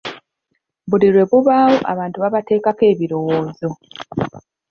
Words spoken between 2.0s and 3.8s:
babateekako ebirowoozo.